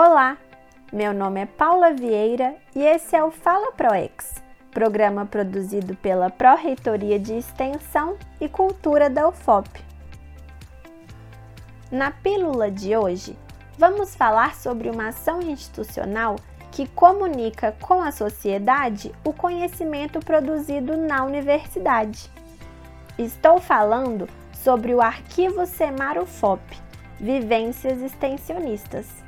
Olá, 0.00 0.38
meu 0.92 1.12
nome 1.12 1.40
é 1.40 1.46
Paula 1.46 1.92
Vieira 1.92 2.54
e 2.72 2.84
esse 2.84 3.16
é 3.16 3.24
o 3.24 3.32
Fala 3.32 3.72
ProEx, 3.72 4.40
programa 4.70 5.26
produzido 5.26 5.96
pela 5.96 6.30
Pró-Reitoria 6.30 7.18
de 7.18 7.34
Extensão 7.34 8.16
e 8.40 8.48
Cultura 8.48 9.10
da 9.10 9.28
UFOP. 9.28 9.68
Na 11.90 12.12
pílula 12.12 12.70
de 12.70 12.96
hoje, 12.96 13.36
vamos 13.76 14.14
falar 14.14 14.54
sobre 14.54 14.88
uma 14.88 15.08
ação 15.08 15.42
institucional 15.42 16.36
que 16.70 16.86
comunica 16.86 17.74
com 17.80 18.00
a 18.00 18.12
sociedade 18.12 19.12
o 19.24 19.32
conhecimento 19.32 20.20
produzido 20.20 20.96
na 20.96 21.24
universidade. 21.24 22.30
Estou 23.18 23.58
falando 23.58 24.28
sobre 24.52 24.94
o 24.94 25.00
Arquivo 25.00 25.66
Semar 25.66 26.18
UFOP, 26.18 26.62
Vivências 27.18 28.00
Extensionistas. 28.00 29.26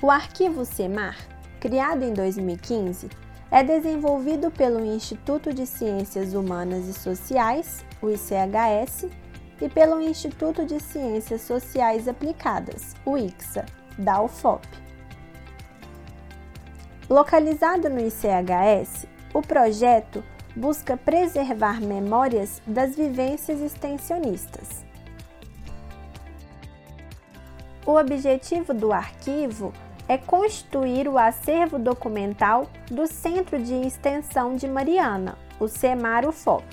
O 0.00 0.12
Arquivo 0.12 0.64
SEMAR, 0.64 1.16
criado 1.58 2.04
em 2.04 2.12
2015, 2.12 3.08
é 3.50 3.64
desenvolvido 3.64 4.48
pelo 4.48 4.84
Instituto 4.84 5.52
de 5.52 5.66
Ciências 5.66 6.34
Humanas 6.34 6.86
e 6.86 6.92
Sociais, 6.94 7.84
o 8.00 8.08
ICHS, 8.08 9.08
e 9.60 9.68
pelo 9.68 10.00
Instituto 10.00 10.64
de 10.64 10.78
Ciências 10.78 11.40
Sociais 11.40 12.06
Aplicadas, 12.06 12.94
o 13.04 13.18
ICSA, 13.18 13.66
da 13.98 14.22
UFOP. 14.22 14.68
Localizado 17.10 17.90
no 17.90 17.98
ICHS, 17.98 19.04
o 19.34 19.42
projeto 19.42 20.22
busca 20.54 20.96
preservar 20.96 21.80
memórias 21.80 22.62
das 22.64 22.94
vivências 22.94 23.60
extensionistas. 23.60 24.86
O 27.84 27.98
objetivo 27.98 28.72
do 28.72 28.92
arquivo 28.92 29.72
é 29.72 29.87
constituir 30.16 31.06
o 31.06 31.18
acervo 31.18 31.78
documental 31.78 32.70
do 32.90 33.06
Centro 33.06 33.62
de 33.62 33.74
Extensão 33.74 34.56
de 34.56 34.66
Mariana, 34.66 35.36
o 35.60 35.68
CEMAR-UFOP. 35.68 36.64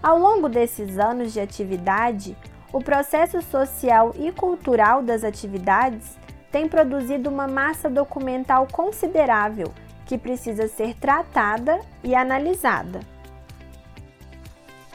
Ao 0.00 0.16
longo 0.16 0.48
desses 0.48 0.98
anos 0.98 1.32
de 1.32 1.40
atividade, 1.40 2.36
o 2.72 2.80
processo 2.80 3.42
social 3.42 4.14
e 4.16 4.30
cultural 4.30 5.02
das 5.02 5.24
atividades 5.24 6.16
tem 6.52 6.68
produzido 6.68 7.28
uma 7.28 7.48
massa 7.48 7.90
documental 7.90 8.68
considerável 8.70 9.72
que 10.04 10.16
precisa 10.16 10.68
ser 10.68 10.94
tratada 10.94 11.80
e 12.04 12.14
analisada. 12.14 13.00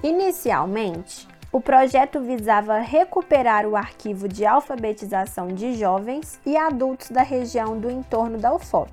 Inicialmente, 0.02 1.28
o 1.52 1.60
projeto 1.60 2.22
visava 2.22 2.78
recuperar 2.78 3.66
o 3.66 3.76
arquivo 3.76 4.28
de 4.28 4.46
alfabetização 4.46 5.48
de 5.48 5.74
jovens 5.74 6.40
e 6.46 6.56
adultos 6.56 7.10
da 7.10 7.24
região 7.24 7.78
do 7.78 7.92
entorno 7.92 8.38
da 8.38 8.54
UFOP. 8.54 8.92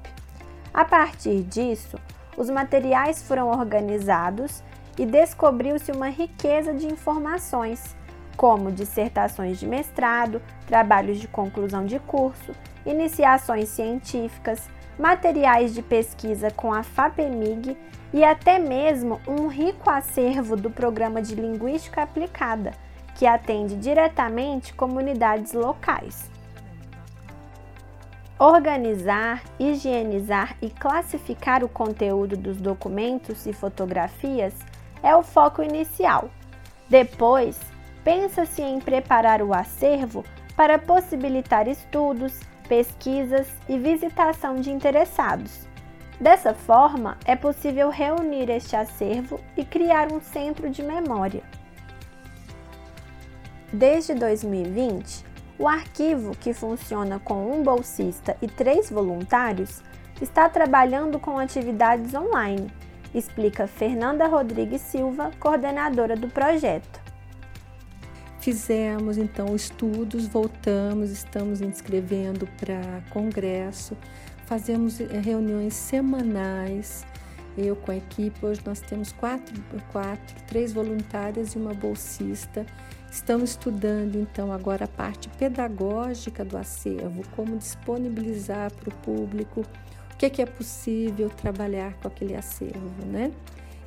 A 0.74 0.84
partir 0.84 1.42
disso, 1.44 1.96
os 2.36 2.50
materiais 2.50 3.22
foram 3.22 3.48
organizados 3.48 4.62
e 4.98 5.06
descobriu-se 5.06 5.92
uma 5.92 6.08
riqueza 6.08 6.74
de 6.74 6.86
informações, 6.86 7.96
como 8.38 8.70
dissertações 8.70 9.58
de 9.58 9.66
mestrado, 9.66 10.40
trabalhos 10.64 11.18
de 11.18 11.26
conclusão 11.26 11.84
de 11.84 11.98
curso, 11.98 12.52
iniciações 12.86 13.68
científicas, 13.68 14.70
materiais 14.96 15.74
de 15.74 15.82
pesquisa 15.82 16.48
com 16.52 16.72
a 16.72 16.84
FAPEMIG 16.84 17.76
e 18.12 18.22
até 18.22 18.60
mesmo 18.60 19.20
um 19.26 19.48
rico 19.48 19.90
acervo 19.90 20.54
do 20.54 20.70
Programa 20.70 21.20
de 21.20 21.34
Linguística 21.34 22.00
Aplicada, 22.00 22.70
que 23.16 23.26
atende 23.26 23.74
diretamente 23.74 24.72
comunidades 24.72 25.52
locais. 25.52 26.30
Organizar, 28.38 29.42
higienizar 29.58 30.56
e 30.62 30.70
classificar 30.70 31.64
o 31.64 31.68
conteúdo 31.68 32.36
dos 32.36 32.58
documentos 32.58 33.46
e 33.46 33.52
fotografias 33.52 34.54
é 35.02 35.14
o 35.16 35.24
foco 35.24 35.60
inicial. 35.60 36.30
Depois, 36.88 37.58
pensa-se 38.04 38.62
em 38.62 38.80
preparar 38.80 39.42
o 39.42 39.54
acervo 39.54 40.24
para 40.56 40.78
possibilitar 40.78 41.68
estudos, 41.68 42.40
pesquisas 42.68 43.46
e 43.68 43.78
visitação 43.78 44.56
de 44.56 44.70
interessados 44.70 45.68
Dessa 46.20 46.52
forma, 46.52 47.16
é 47.24 47.36
possível 47.36 47.90
reunir 47.90 48.50
este 48.50 48.74
acervo 48.74 49.38
e 49.56 49.64
criar 49.64 50.12
um 50.12 50.20
centro 50.20 50.68
de 50.68 50.82
memória. 50.82 51.42
Desde 53.72 54.14
2020, 54.14 55.24
o 55.56 55.68
arquivo, 55.68 56.36
que 56.36 56.52
funciona 56.52 57.20
com 57.20 57.52
um 57.52 57.62
bolsista 57.62 58.36
e 58.42 58.48
três 58.48 58.90
voluntários, 58.90 59.80
está 60.20 60.48
trabalhando 60.48 61.20
com 61.20 61.38
atividades 61.38 62.12
online, 62.14 62.68
explica 63.14 63.68
Fernanda 63.68 64.26
Rodrigues 64.26 64.80
Silva, 64.80 65.30
coordenadora 65.38 66.16
do 66.16 66.28
projeto. 66.28 67.07
Fizemos 68.40 69.18
então 69.18 69.56
estudos, 69.56 70.26
voltamos, 70.28 71.10
estamos 71.10 71.60
inscrevendo 71.60 72.48
para 72.58 73.02
congresso, 73.10 73.96
fazemos 74.46 75.00
eh, 75.00 75.20
reuniões 75.20 75.74
semanais. 75.74 77.04
Eu 77.56 77.74
com 77.74 77.90
a 77.90 77.96
equipe, 77.96 78.46
hoje 78.46 78.60
nós 78.64 78.80
temos 78.80 79.10
quatro, 79.10 79.60
quatro, 79.90 80.36
três 80.46 80.72
voluntárias 80.72 81.54
e 81.54 81.58
uma 81.58 81.74
bolsista. 81.74 82.64
Estamos 83.10 83.50
estudando 83.50 84.14
então 84.16 84.52
agora 84.52 84.84
a 84.84 84.88
parte 84.88 85.28
pedagógica 85.30 86.44
do 86.44 86.56
acervo, 86.56 87.24
como 87.34 87.56
disponibilizar 87.56 88.72
para 88.72 88.90
o 88.90 88.96
público, 88.98 89.62
o 90.14 90.16
que 90.16 90.26
é, 90.26 90.30
que 90.30 90.40
é 90.40 90.46
possível 90.46 91.28
trabalhar 91.30 91.94
com 91.94 92.06
aquele 92.06 92.36
acervo, 92.36 93.04
né? 93.06 93.32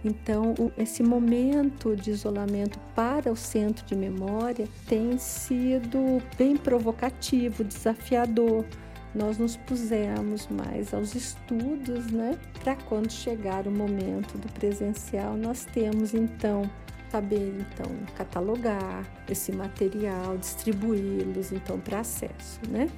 Então, 0.03 0.55
esse 0.77 1.03
momento 1.03 1.95
de 1.95 2.09
isolamento 2.09 2.79
para 2.95 3.31
o 3.31 3.35
centro 3.35 3.85
de 3.85 3.95
memória 3.95 4.67
tem 4.87 5.17
sido 5.17 6.21
bem 6.37 6.57
provocativo, 6.57 7.63
desafiador, 7.63 8.65
nós 9.13 9.37
nos 9.37 9.57
pusemos 9.57 10.47
mais 10.47 10.93
aos 10.93 11.13
estudos, 11.13 12.11
né? 12.11 12.37
Para 12.63 12.75
quando 12.75 13.11
chegar 13.11 13.67
o 13.67 13.71
momento 13.71 14.37
do 14.37 14.51
presencial, 14.53 15.35
nós 15.35 15.65
temos 15.65 16.13
então 16.13 16.69
saber 17.11 17.53
então 17.59 17.91
catalogar 18.15 19.05
esse 19.29 19.51
material, 19.51 20.37
distribuí-los 20.37 21.51
então 21.51 21.79
para 21.79 21.99
acesso, 21.99 22.59
né? 22.69 22.89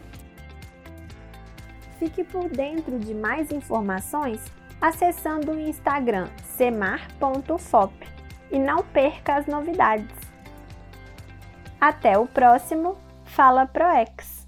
Fique 1.98 2.24
por 2.24 2.48
dentro 2.48 3.00
de 3.00 3.14
mais 3.14 3.52
informações 3.52 4.40
acessando 4.84 5.54
o 5.54 5.60
Instagram 5.62 6.28
semar.fop 6.44 7.94
e 8.52 8.60
não 8.60 8.84
perca 8.84 9.36
as 9.36 9.48
novidades. 9.48 10.14
Até 11.80 12.18
o 12.18 12.28
próximo 12.28 12.98
Fala 13.24 13.66
ProEx. 13.66 14.43